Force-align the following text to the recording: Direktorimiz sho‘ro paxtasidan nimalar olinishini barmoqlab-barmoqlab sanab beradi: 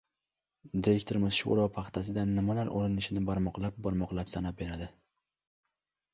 Direktorimiz 0.85 1.37
sho‘ro 1.41 1.65
paxtasidan 1.75 2.33
nimalar 2.39 2.73
olinishini 2.81 3.25
barmoqlab-barmoqlab 3.29 4.35
sanab 4.35 4.61
beradi: 4.65 4.91